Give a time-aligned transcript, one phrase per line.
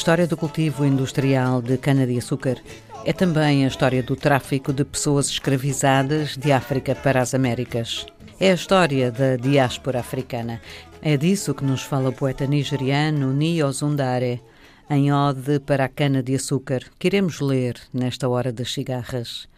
[0.00, 2.56] História do cultivo industrial de cana-de-açúcar
[3.04, 8.06] é também a história do tráfico de pessoas escravizadas de África para as Américas.
[8.40, 10.58] É a história da diáspora africana.
[11.02, 14.40] É disso que nos fala o poeta nigeriano Nio Zundare,
[14.88, 19.50] em ode para a cana-de-açúcar, que iremos ler nesta hora das cigarras.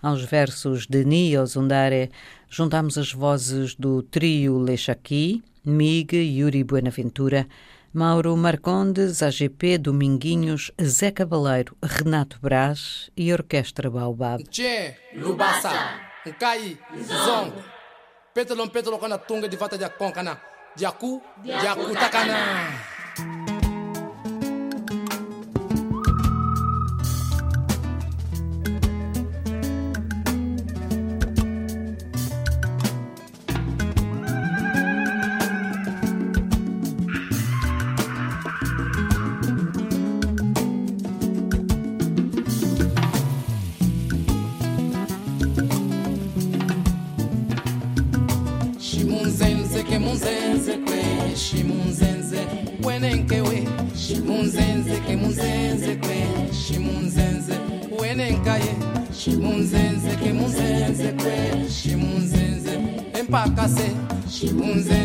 [0.00, 2.10] Aos versos de Nio Zundare,
[2.48, 7.46] juntamos as vozes do trio Lechaqui, Mig, Yuri Buenaventura,
[7.92, 14.44] Mauro Marcondes, AGP, Dominguinhos, Zé Cabaleiro, Renato Brás e Orquestra Baobab.
[14.44, 15.72] Tchê, Lubasa,
[16.24, 17.52] Nkai, Zong,
[18.32, 20.40] Pétalo, pétalo, kana tunga de vata de aconcana,
[20.76, 23.59] Jacu, Jacu takana.
[63.30, 63.90] pakase
[64.62, 64.99] unze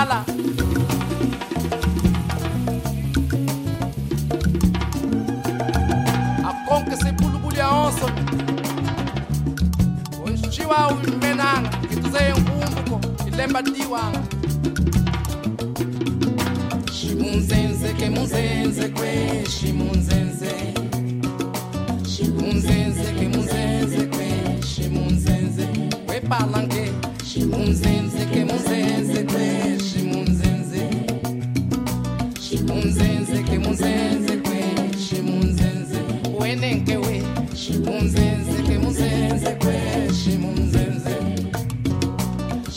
[0.00, 0.29] Sala.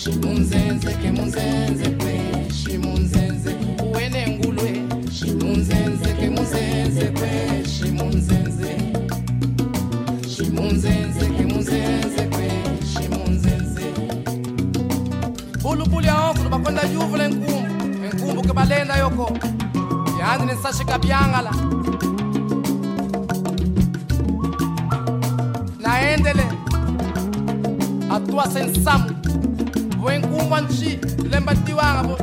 [0.04, 2.16] shimunzenze ke munzenze kwe
[2.52, 4.72] shimunzenze uwene ngulwe.
[5.12, 7.32] Shimunzenze ke munzenze kwe
[7.74, 8.72] shimunzenze.
[10.34, 12.50] Shimunzenze ke munzenze kwe
[12.92, 13.86] shimunzenze.
[15.62, 19.32] Bulubuli yaongo lubakonda yuvula enkumbu enkumbu ke balenda yoko.
[20.20, 21.52] Yanzi nisashika byangala
[25.80, 26.46] naendele.
[28.12, 29.13] Atua sensamu
[30.04, 31.00] wenkumba nshi
[31.32, 32.16] lemba tiwanga bo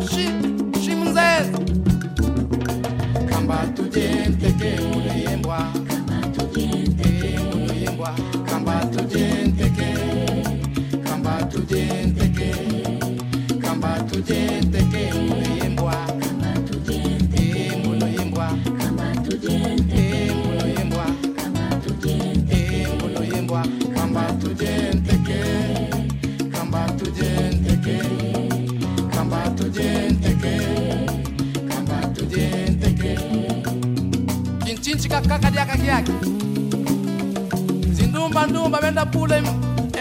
[38.46, 39.46] zindumba ndumba benda pula em-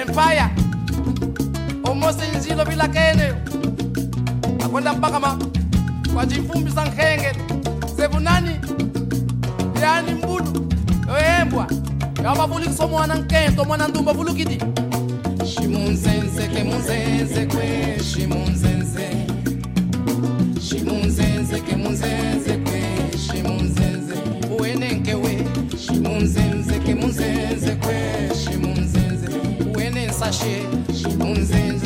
[0.02, 0.50] empire.
[1.84, 3.34] Omose inzilo bila kene.
[4.66, 5.38] Akwenda mpaka ma
[6.14, 7.32] kwa chifumbi sa nkhenge
[7.98, 8.60] sevunani
[9.82, 10.68] yani mbulu
[11.08, 11.68] yoyembwa
[12.24, 14.58] yavavulikisa mwana nkento mwana ndumba vulukidi.
[15.46, 17.46] Ximunzenze ke munzenze
[30.30, 31.79] Unze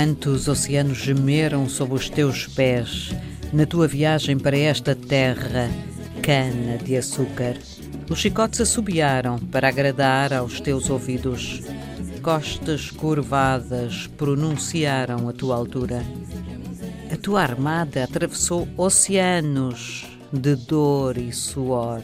[0.00, 3.10] quantos os oceanos gemeram sob os teus pés,
[3.52, 5.68] na tua viagem para esta terra,
[6.22, 7.58] cana de açúcar,
[8.08, 11.60] os chicotes assobiaram para agradar aos teus ouvidos.
[12.22, 16.02] Costas curvadas pronunciaram a tua altura.
[17.12, 22.00] A tua armada atravessou oceanos de dor e suor.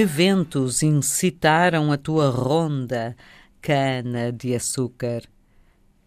[0.00, 3.14] Que ventos incitaram a tua ronda,
[3.60, 5.24] cana de açúcar?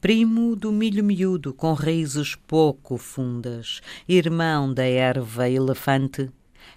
[0.01, 6.31] Primo do milho miúdo com raízes pouco fundas, irmão da erva elefante,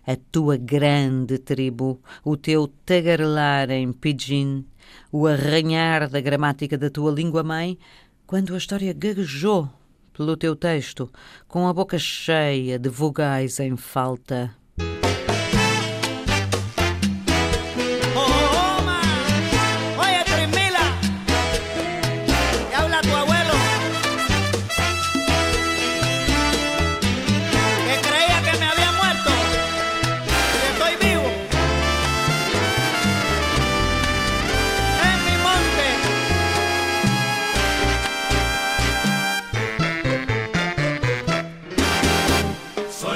[0.06, 4.66] a tua grande tribo, o teu tagarelar em pidgin,
[5.10, 7.78] o arranhar da gramática da tua língua-mãe,
[8.26, 9.70] quando a história gaguejou
[10.12, 11.10] pelo teu texto,
[11.48, 14.54] com a boca cheia de vogais em falta.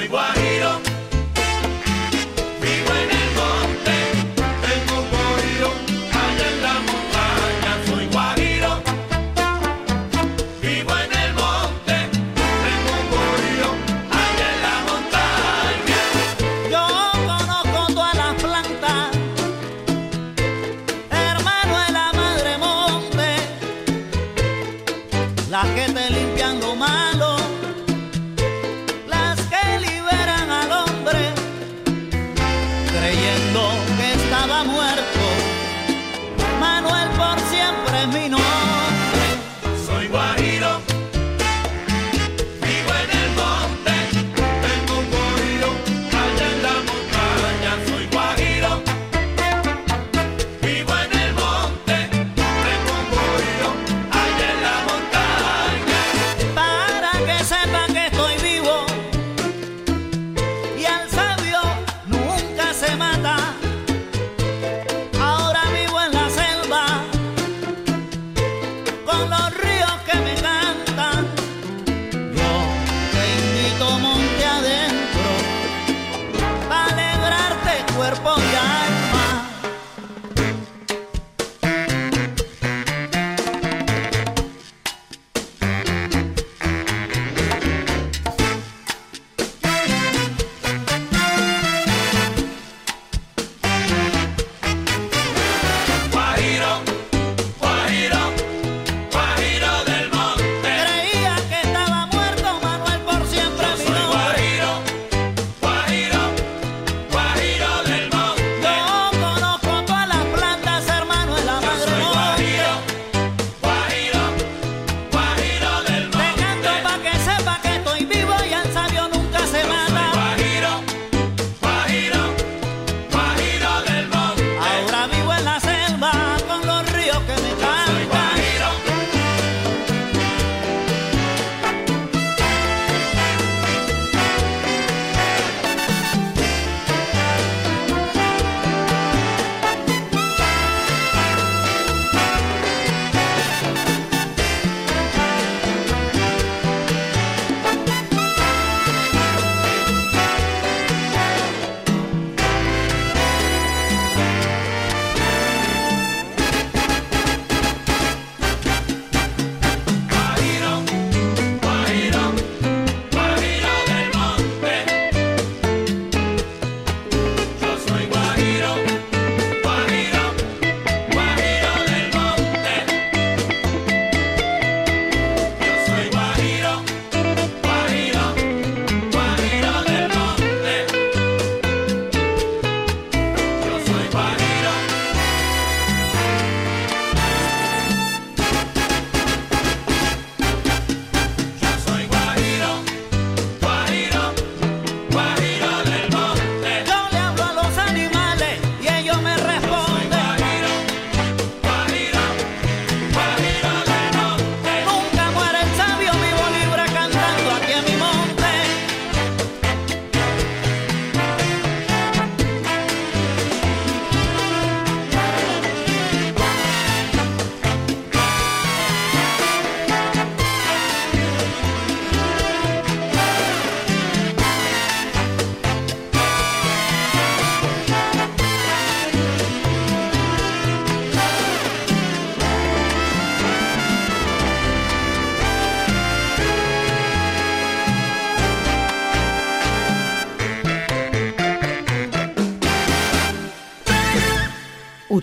[0.07, 0.40] 21.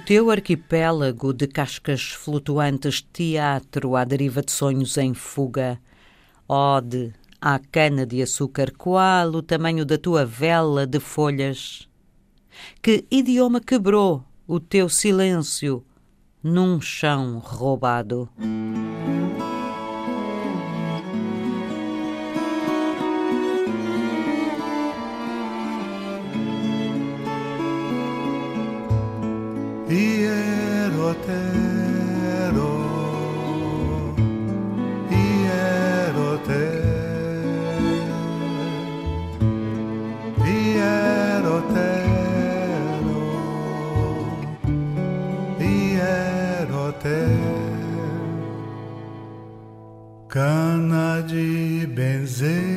[0.08, 5.78] Teu arquipélago de cascas flutuantes, teatro à deriva de sonhos em fuga.
[6.48, 11.86] Ode à cana de açúcar, qual o tamanho da tua vela de folhas?
[12.80, 15.84] Que idioma quebrou o teu silêncio
[16.42, 18.30] num chão roubado?
[29.88, 31.48] Hierotero,
[35.08, 36.68] hierotero,
[40.44, 41.88] hierotero,
[45.58, 47.08] hierotero,
[50.28, 52.76] cana de benzer,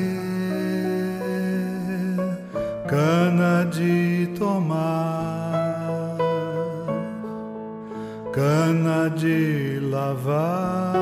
[2.87, 5.10] cana de tomar
[8.33, 10.95] cana de lavar,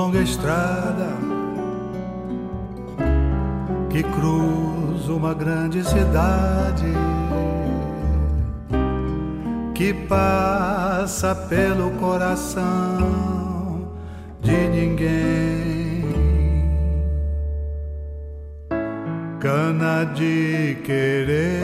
[0.00, 1.08] longa estrada
[3.90, 6.90] que cruza uma grande cidade
[9.74, 13.92] que passa pelo coração
[14.40, 16.00] de ninguém.
[19.38, 21.62] Cana de querer,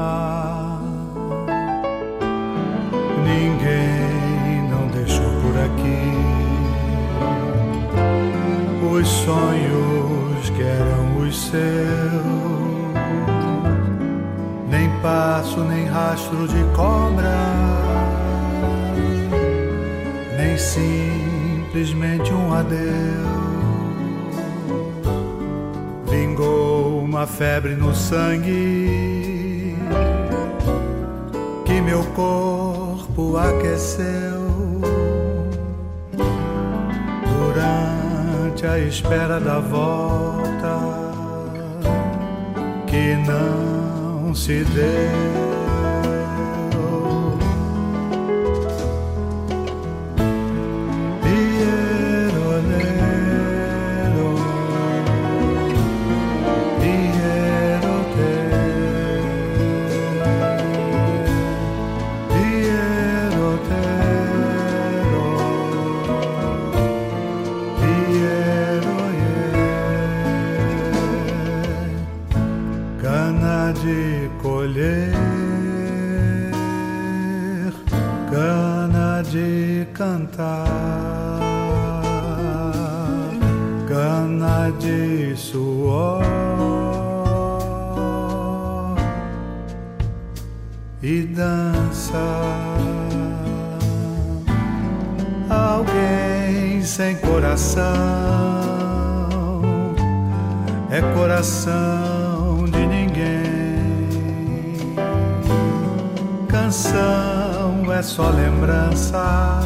[3.24, 6.12] Ninguém não deixou por aqui
[8.92, 11.56] os sonhos que eram os seus.
[14.68, 17.36] Nem passo, nem rastro de cobra,
[20.36, 20.56] nem
[21.76, 22.80] simplesmente um adeus
[26.08, 29.76] vingou uma febre no sangue
[31.66, 34.80] que meu corpo aqueceu
[37.26, 40.78] durante a espera da volta
[42.86, 45.55] que não se deu.
[97.56, 97.86] Coração
[100.90, 103.76] é coração de ninguém.
[106.48, 109.58] Canção é só lembrança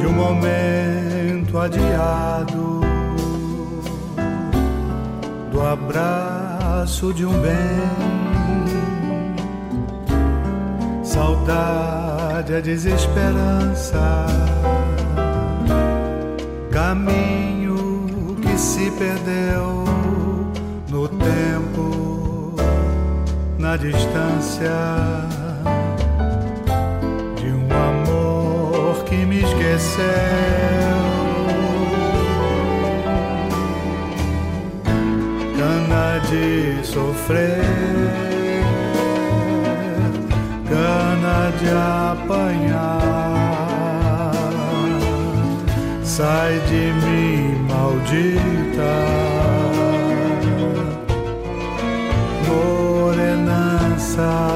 [0.00, 2.80] de um momento adiado,
[5.52, 8.02] do abraço de um bem.
[11.04, 14.26] Saudade é desesperança,
[16.82, 19.84] caminho que se perdeu
[20.90, 22.56] no tempo,
[23.56, 24.80] na distância
[27.36, 30.02] de um amor que me esqueceu.
[35.56, 37.62] Cana de sofrer,
[40.68, 43.01] cana de apanhar,
[46.16, 48.94] sai de mim, maldita.
[52.48, 54.51] Morenaça.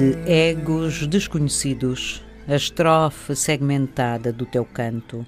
[0.00, 5.26] De egos desconhecidos, a estrofe segmentada do teu canto,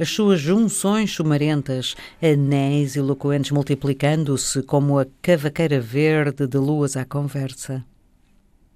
[0.00, 7.84] as suas junções chumarentas, anéis eloquentes multiplicando-se como a cavaqueira verde de luas à conversa.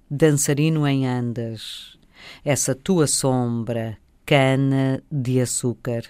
[0.07, 1.97] Dançarino em andas,
[2.45, 6.03] essa tua sombra, cana de açúcar.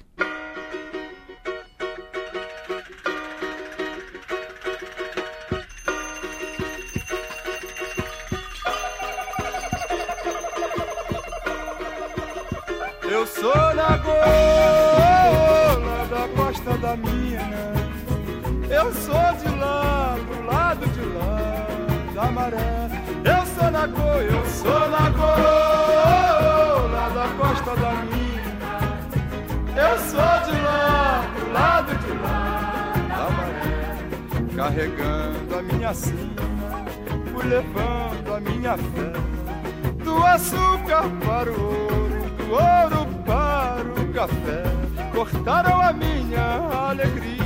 [13.24, 13.28] Eu
[18.94, 21.48] sou de lá, do lado de lá
[22.14, 22.90] da maré.
[23.24, 24.74] Eu sou na cor, eu sou
[25.14, 25.40] cor,
[26.92, 28.74] lá da costa da mina.
[29.74, 33.78] Eu sou de lá, do lado de lá da maré.
[34.54, 36.44] Carregando a minha sina,
[37.32, 39.14] fui levando a minha fé.
[40.04, 44.64] Do açúcar para o ouro, do ouro para o café.
[45.14, 47.44] Cortaram a minha alegria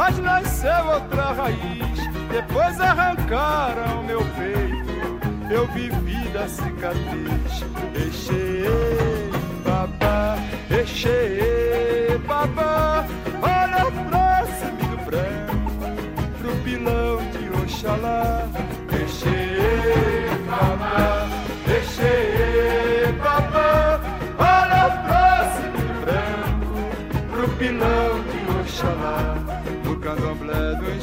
[0.00, 1.98] mas nasceu outra raiz.
[2.30, 7.64] Depois arrancaram meu peito, eu vivi da cicatriz.
[7.94, 9.30] Eixei,
[9.64, 10.38] babá,
[10.70, 13.04] eixei, babá.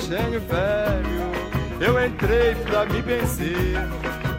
[0.07, 1.27] Engenho velho.
[1.81, 3.75] Eu entrei pra me vencer.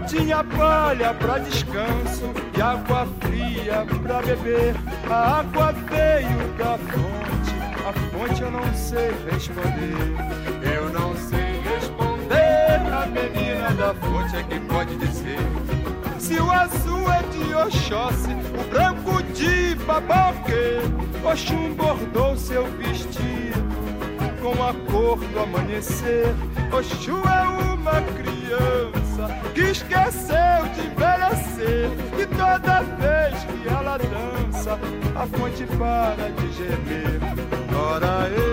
[0.09, 4.75] Tinha palha pra descanso e água fria pra beber.
[5.11, 7.55] A água veio da fonte,
[7.87, 10.75] a fonte eu não sei responder.
[10.75, 15.39] Eu não sei responder, a menina da fonte é que pode dizer.
[16.19, 20.81] Se o azul é de Oxóssi, o branco de Babalque,
[21.23, 23.28] Oxum bordou seu vestido
[24.41, 26.35] com a cor do amanhecer.
[26.73, 31.91] Oxu é uma criança que esqueceu de envelhecer.
[32.19, 34.79] E toda vez que ela dança,
[35.15, 37.21] a fonte para de gemer.
[37.75, 38.48] Ora, eu,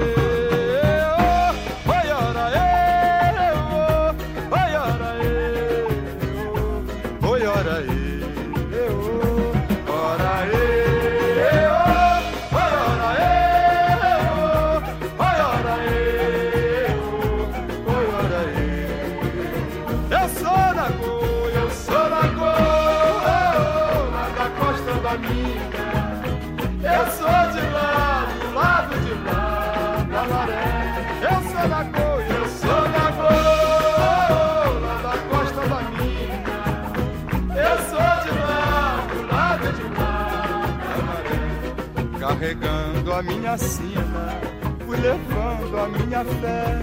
[43.15, 44.41] a minha sina,
[44.85, 46.79] fui levando a minha fé,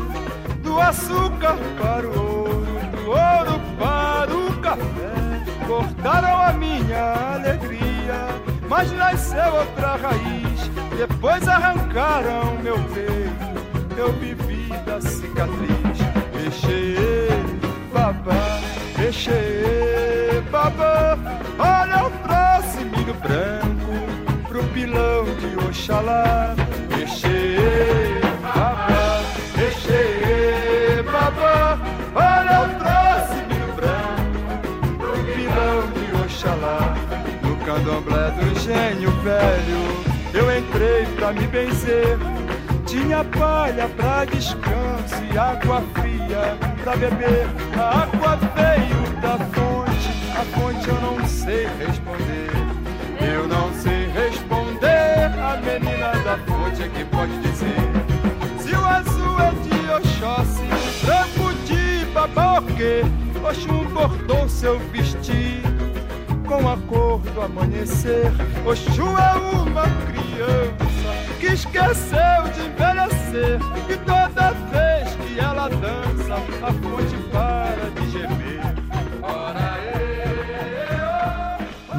[0.62, 5.12] do açúcar para o ouro, do ouro para o café.
[5.66, 8.28] Cortaram a minha alegria,
[8.66, 10.70] mas nasceu outra raiz.
[10.96, 15.98] Depois arrancaram meu peito, eu vivi da cicatriz.
[16.34, 17.44] Mexer,
[17.92, 18.58] babá,
[18.98, 21.18] mexer, babá,
[21.58, 23.61] olha o próximo branco pilão de
[25.82, 26.54] Oxalá.
[26.96, 29.20] Mexer, babá,
[29.56, 31.76] mexer, babá.
[32.14, 36.94] Olha o próximo branco pro pilão de Oxalá.
[37.42, 39.82] No candomblé do engenho velho,
[40.32, 42.16] eu entrei pra me benzer.
[42.86, 47.48] Tinha palha pra descanso e água fria pra beber.
[47.76, 52.61] A água veio da fonte, a fonte eu não sei responder.
[56.82, 57.76] É que pode dizer.
[58.58, 60.62] Se o azul é de Oxóssi,
[61.04, 63.02] branco de Babalque,
[63.44, 65.92] Oxum bordou seu vestido
[66.46, 68.32] com a cor do amanhecer.
[68.66, 76.72] Oxu é uma criança que esqueceu de envelhecer e toda vez que ela dança, a
[76.72, 78.51] fonte para de gemer.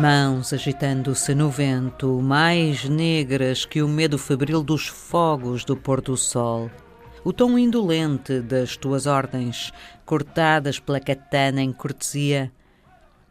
[0.04, 6.18] Mãos agitando-se no vento, mais negras que o medo febril dos fogos do pôr do
[6.18, 6.70] sol.
[7.24, 9.72] O tom indolente das tuas ordens,
[10.06, 12.52] cortadas pela katana em cortesia,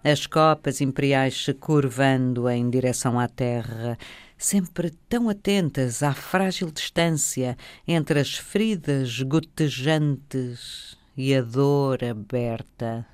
[0.02, 3.98] as copas imperiais se curvando em direção à terra,
[4.38, 7.54] sempre tão atentas à frágil distância
[7.86, 13.06] entre as feridas gotejantes e a dor aberta.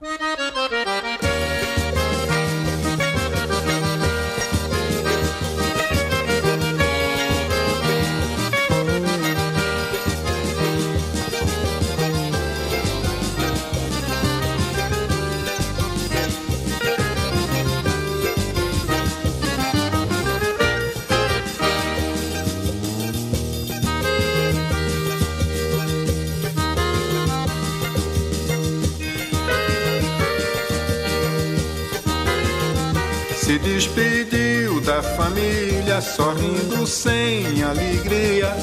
[33.48, 38.54] Se despediu da família, sorrindo sem alegria.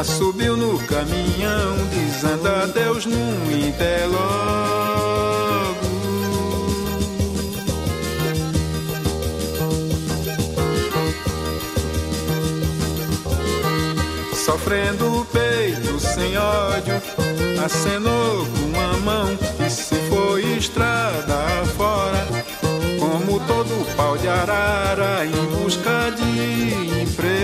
[0.00, 4.18] Assubiu no caminhão, dizendo adeus num interlogo.
[14.34, 17.00] Sofrendo o peito sem ódio,
[17.64, 22.19] acenou com a mão e se foi estrada fora
[23.46, 27.40] todo pau de arara em busca de emprego.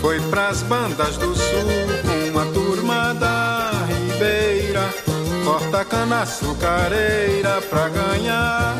[0.00, 1.68] Foi pras bandas do sul
[2.02, 4.88] com uma turma da Ribeira,
[5.44, 8.76] corta cana açucareira pra ganhar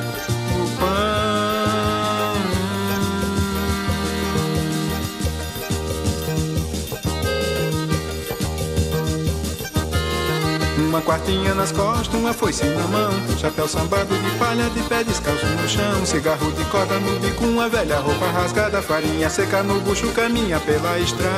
[10.99, 13.13] Uma quartinha nas costas, uma foice na mão.
[13.39, 16.05] Chapéu sambado de palha, de pé descalço no chão.
[16.05, 18.83] Cigarro de corda no bico, uma velha roupa rasgada.
[18.83, 21.29] Farinha seca no bucho, caminha pela estrada.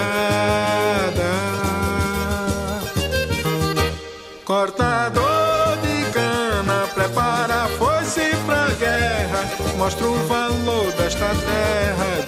[4.46, 9.44] Cortador de cana, prepara a foice pra guerra.
[9.76, 12.19] Mostra o valor desta terra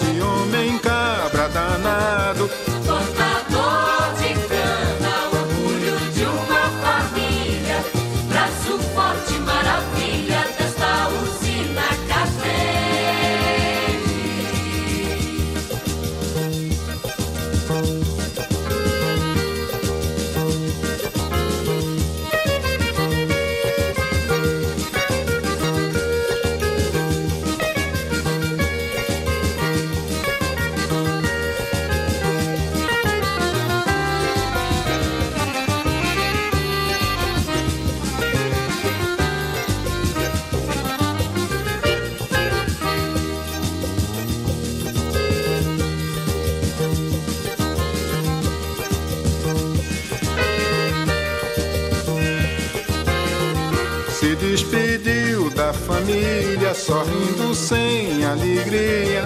[58.33, 59.23] alegria.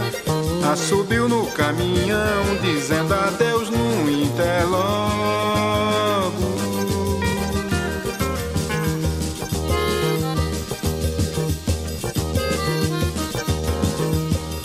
[0.73, 5.37] Assubiu no caminhão, dizendo adeus no interlogo.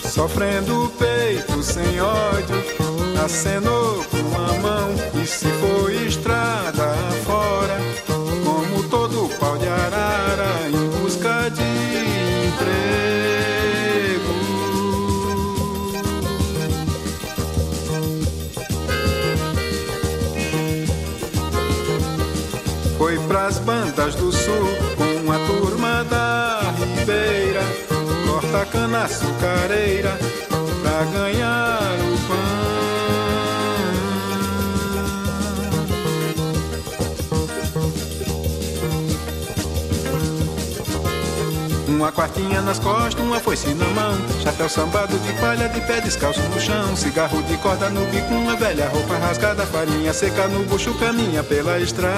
[0.04, 2.56] Sofrendo o peito sem ódio,
[3.24, 6.71] acenou com a mão e se foi estrada
[29.04, 30.16] açucareira
[30.80, 32.72] pra ganhar o pão.
[41.88, 44.16] Uma quartinha nas costas, uma foice na mão.
[44.42, 46.96] Chapéu sambado de palha, de pé descalço no chão.
[46.96, 49.66] Cigarro de corda no bico, uma velha roupa rasgada.
[49.66, 52.12] Farinha seca no bucho, caminha pela estrada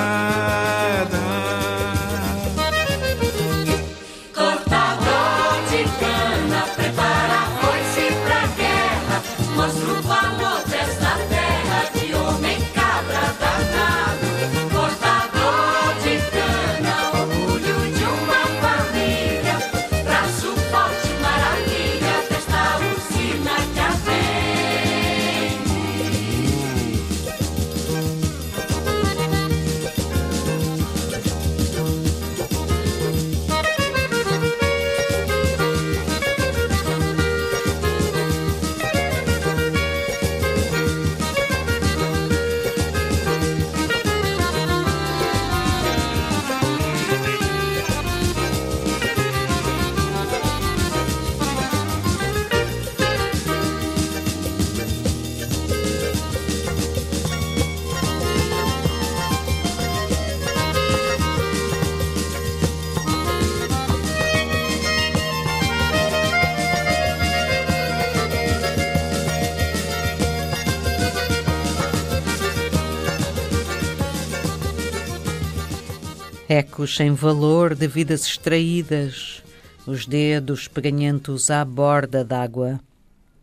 [76.57, 79.43] Ecos sem valor de vidas extraídas,
[79.85, 82.79] os dedos peganhentos à borda d'água.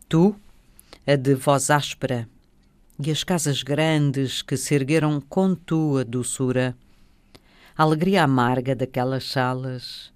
[0.08, 0.34] Tu,
[1.06, 2.26] a de voz áspera,
[2.98, 6.74] e as casas grandes que se ergueram com tua doçura.
[7.76, 10.10] A alegria amarga daquelas salas,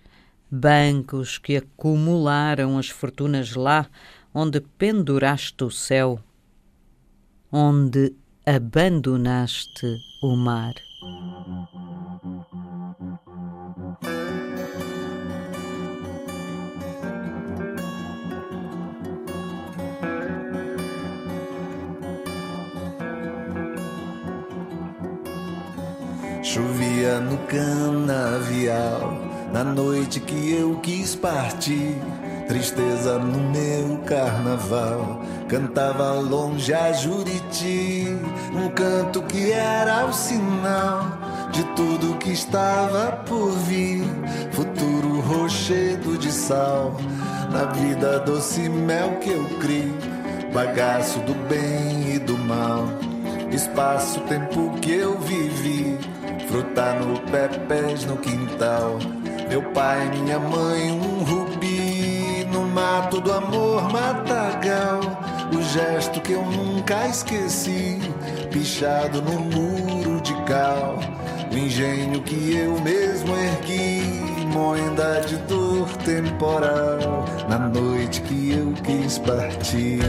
[0.51, 3.87] bancos que acumularam as fortunas lá
[4.33, 6.19] onde penduraste o céu,
[7.53, 8.15] onde
[8.47, 10.73] abandonaste o mar.
[27.07, 29.17] Chovia no canavial
[29.53, 31.95] na noite que eu quis partir.
[32.49, 38.07] Tristeza no meu carnaval, cantava longe a Juriti,
[38.53, 41.19] um canto que era o sinal
[41.53, 44.05] de tudo que estava por vir.
[44.51, 46.97] Futuro rochedo de sal,
[47.53, 49.95] na vida doce mel que eu crio,
[50.53, 52.85] bagaço do bem e do mal,
[53.53, 55.99] espaço, tempo que eu vivi
[56.57, 58.99] fruta no pé, pés no quintal.
[59.49, 65.01] Meu pai, minha mãe, um rubi no mato do amor matagal.
[65.55, 68.01] O gesto que eu nunca esqueci,
[68.51, 70.99] pichado no muro de cal.
[71.53, 77.27] O engenho que eu mesmo ergui, moenda de dor temporal.
[77.49, 80.01] Na noite que eu quis partir.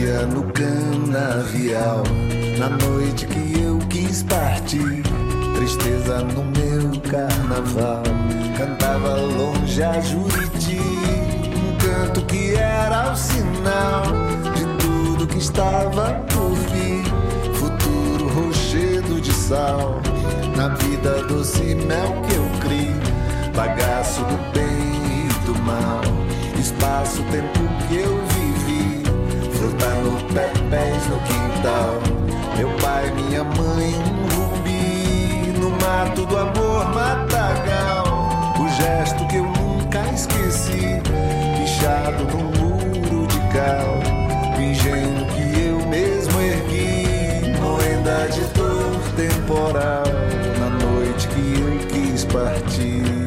[0.00, 2.02] Chovia no canavial
[2.58, 5.02] na noite que eu quis partir.
[5.56, 8.02] Tristeza no meu carnaval,
[8.56, 10.80] cantava longe a Juriti.
[11.54, 14.04] Um canto que era o sinal
[14.54, 17.04] de tudo que estava por vir.
[17.56, 20.00] Futuro rochedo de sal,
[20.56, 23.52] na vida doce mel que eu crio.
[23.54, 26.00] Bagaço do bem e do mal,
[26.58, 28.19] espaço, tempo que eu
[29.60, 32.00] fruta no pé, pés no quintal.
[32.56, 38.04] Meu pai, minha mãe, um rubi no mato do amor matagal.
[38.58, 41.02] O gesto que eu nunca esqueci,
[41.58, 44.00] pichado no muro de cal.
[44.56, 50.04] O engenho que eu mesmo ergui, moenda de dor temporal.
[50.58, 53.19] Na noite que eu quis partir.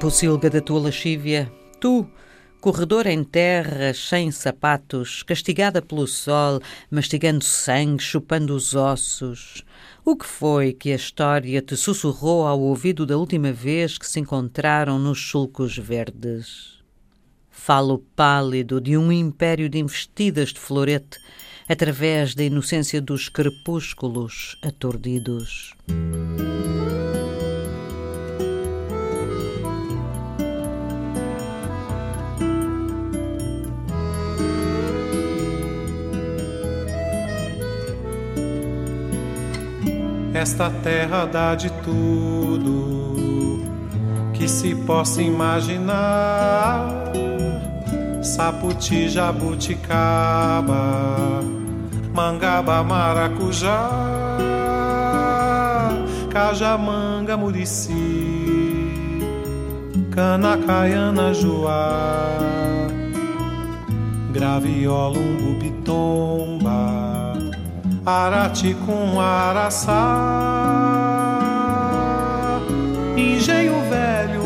[0.00, 2.06] Pocilga da tua lascívia, tu,
[2.60, 9.64] corredor em terra, sem sapatos, castigada pelo sol, mastigando sangue, chupando os ossos.
[10.04, 14.20] O que foi que a história te sussurrou ao ouvido da última vez que se
[14.20, 16.76] encontraram nos sulcos verdes?
[17.50, 21.18] Falo pálido de um império de investidas de florete,
[21.68, 25.74] através da inocência dos crepúsculos aturdidos.
[40.36, 43.64] Esta terra dá de tudo
[44.34, 46.92] que se possa imaginar.
[48.22, 50.74] Saputi, jabuticaba,
[52.12, 53.88] mangaba, maracujá,
[56.30, 57.94] cajamanga, murici,
[60.10, 62.88] cana, caiana, joá,
[64.34, 66.95] graviola, umbu, pitomba,
[68.06, 69.90] arati com araçá,
[73.16, 74.44] engenho velho,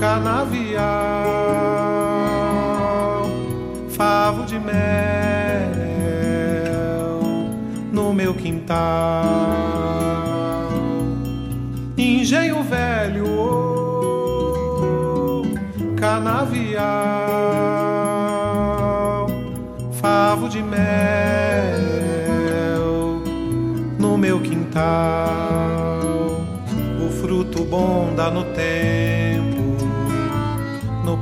[0.00, 0.86] canavial,
[3.90, 4.72] favo de mel
[7.92, 9.87] no meu quintal.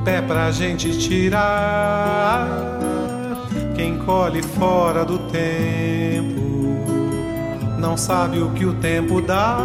[0.06, 2.46] Pé pra gente tirar.
[3.74, 6.46] Quem colhe fora do tempo
[7.80, 9.58] não sabe o que o tempo dá.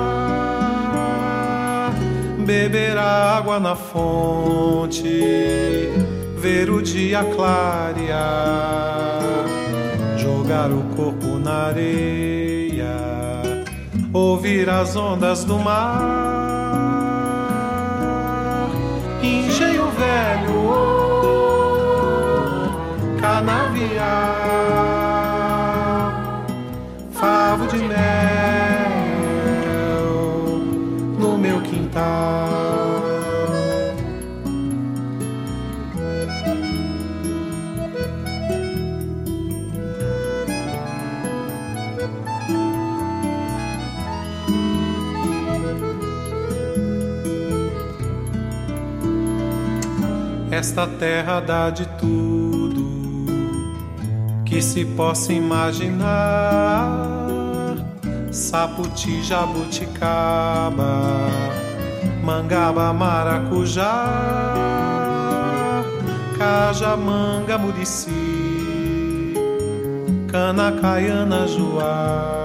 [2.40, 5.08] Beber água na fonte,
[6.38, 9.20] ver o dia clarear,
[10.18, 12.96] jogar o corpo na areia,
[14.12, 16.41] ouvir as ondas do mar.
[20.12, 20.62] Velho,
[23.20, 24.04] canavial,
[27.12, 28.00] favo de mel
[31.20, 32.41] no meu quintal.
[50.62, 52.86] Esta terra dá de tudo
[54.46, 56.08] que se possa imaginar.
[58.32, 61.00] Saputi, jabuticaba,
[62.24, 64.06] mangaba, maracujá,
[66.38, 69.34] cajamanga, murici,
[70.28, 72.36] cana, caiana, joá,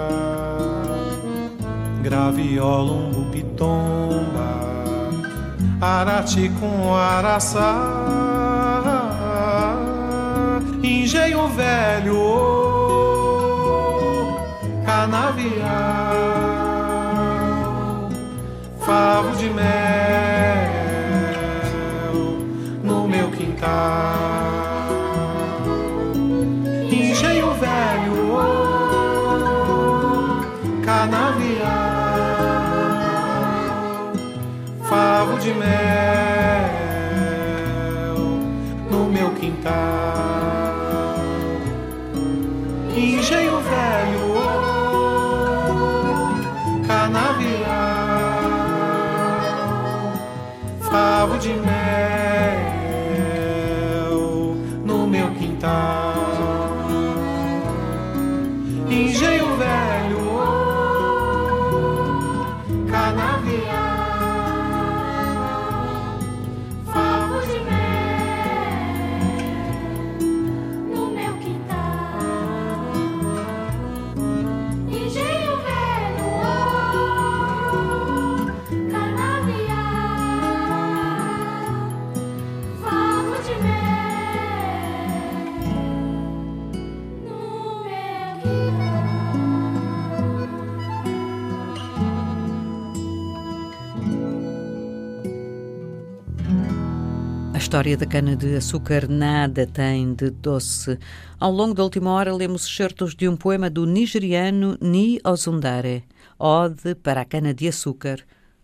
[2.02, 4.05] graviola, umbu, pitomba,
[5.80, 7.74] arati com araçá,
[10.82, 12.16] engenho velho,
[14.84, 15.66] canavial,
[18.80, 19.66] favo de mel
[22.82, 24.15] no meu quintal,
[35.46, 36.25] de mel
[97.66, 100.96] história da cana-de-açúcar nada tem de doce.
[101.40, 106.04] Ao longo da última hora, lemos excertos de um poema do nigeriano Ni Ozundare,
[106.38, 108.20] Ode para a Cana-de-Açúcar,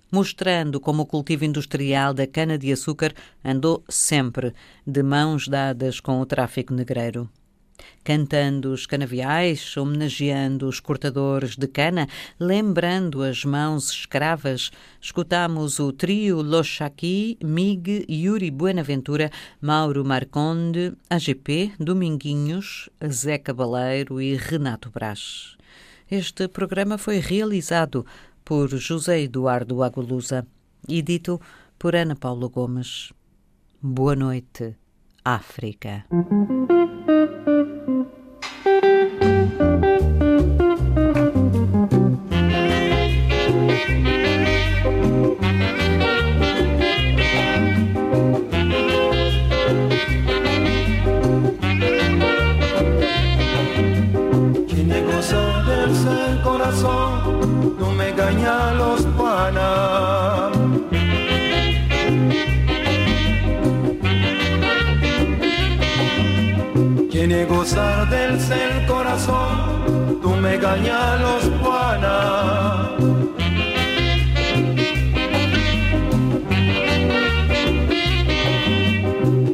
[0.08, 3.12] mostrando como o cultivo industrial da cana-de-açúcar
[3.44, 4.54] andou sempre
[4.86, 7.28] de mãos dadas com o tráfico negreiro.
[8.04, 12.08] Cantando os canaviais, homenageando os cortadores de cana,
[12.38, 14.70] lembrando as mãos escravas,
[15.00, 19.30] escutamos o trio Lochaqui, Mig, Yuri Buenaventura,
[19.60, 25.56] Mauro Marconde, AGP, Dominguinhos, Zé Cabaleiro e Renato Brás.
[26.10, 28.04] Este programa foi realizado
[28.44, 30.46] por José Eduardo Agualusa
[30.88, 31.40] e dito
[31.78, 33.12] por Ana Paula Gomes.
[33.80, 34.76] Boa noite,
[35.24, 36.04] África.
[38.62, 39.01] Quintal.
[70.72, 73.00] Tú me engañas los panas.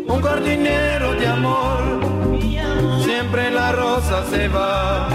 [0.06, 1.80] Un jardinero de amor,
[3.02, 5.08] siempre la rosa se va.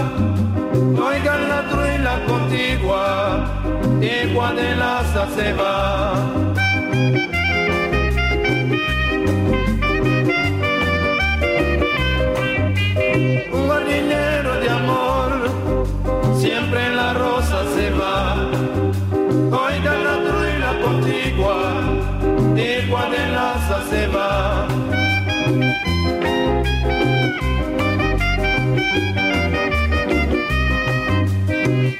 [0.74, 3.44] Oigan la truila contigua,
[4.00, 6.53] igual de laza se va.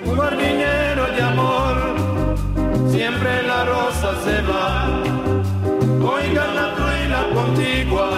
[0.04, 1.76] Un jardinero de amor,
[2.90, 4.88] siempre la rosa se va.
[6.02, 8.08] Oigan la truila contigua,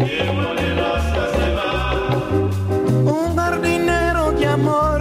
[0.00, 1.72] igual de laza se va.
[3.04, 5.00] Un jardinero de amor,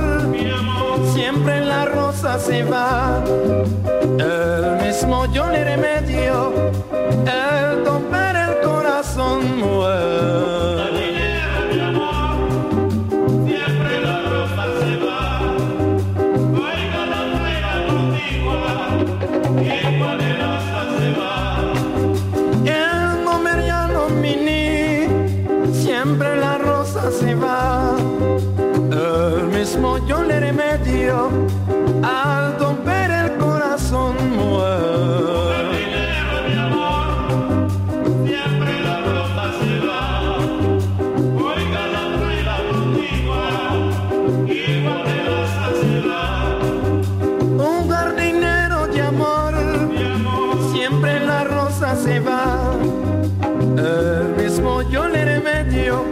[1.13, 3.23] siempre la rosa se va.
[4.19, 6.66] El mismo yo le remedio,
[29.67, 31.29] mismo yo le remedio,
[32.01, 34.37] al romper el corazón
[51.43, 52.73] rosa se va.
[53.77, 56.05] El mismo yo le remedio,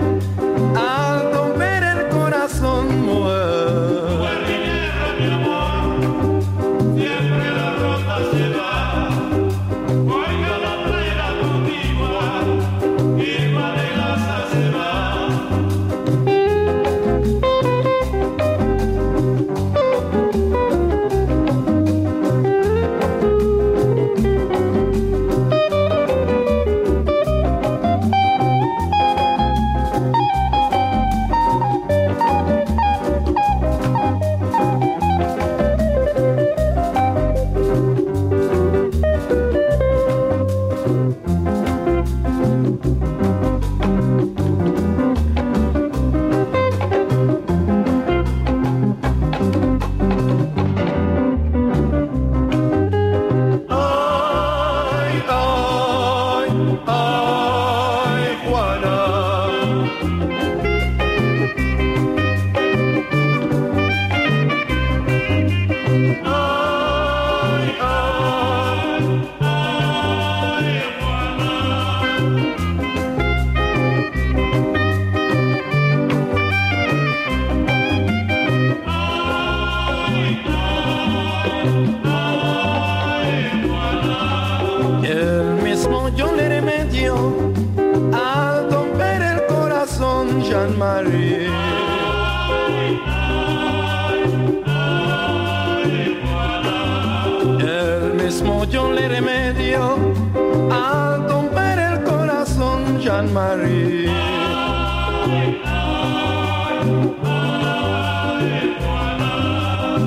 [103.35, 104.09] Jean-Marie.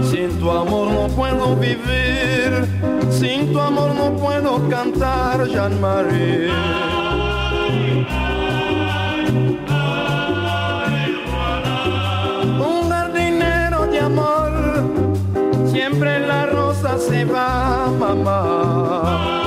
[0.03, 2.67] Sin tu amor no puedo vivir,
[3.11, 6.49] sin tu amor no puedo cantar, Jean-Marie.
[12.59, 14.53] Un jardinero de amor,
[15.71, 19.38] siempre la rosa se va, mamá.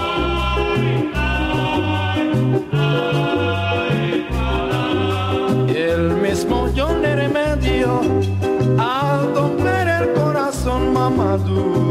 [11.31, 11.90] Corazón